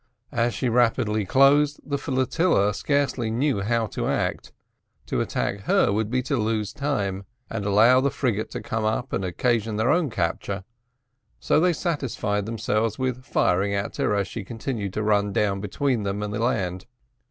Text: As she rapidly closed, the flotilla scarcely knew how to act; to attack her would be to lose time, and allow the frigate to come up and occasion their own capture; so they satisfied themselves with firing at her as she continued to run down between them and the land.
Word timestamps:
As 0.31 0.55
she 0.55 0.67
rapidly 0.67 1.25
closed, 1.27 1.79
the 1.87 1.99
flotilla 1.99 2.73
scarcely 2.73 3.29
knew 3.29 3.59
how 3.61 3.85
to 3.85 4.07
act; 4.07 4.51
to 5.05 5.21
attack 5.21 5.59
her 5.65 5.93
would 5.93 6.09
be 6.09 6.23
to 6.23 6.37
lose 6.37 6.73
time, 6.73 7.25
and 7.51 7.65
allow 7.65 8.01
the 8.01 8.09
frigate 8.09 8.49
to 8.49 8.63
come 8.63 8.83
up 8.83 9.13
and 9.13 9.23
occasion 9.23 9.75
their 9.75 9.91
own 9.91 10.09
capture; 10.09 10.63
so 11.39 11.59
they 11.59 11.73
satisfied 11.73 12.47
themselves 12.47 12.97
with 12.97 13.23
firing 13.23 13.75
at 13.75 13.97
her 13.97 14.15
as 14.15 14.27
she 14.27 14.43
continued 14.43 14.93
to 14.93 15.03
run 15.03 15.31
down 15.31 15.61
between 15.61 16.01
them 16.01 16.23
and 16.23 16.33
the 16.33 16.39
land. 16.39 16.87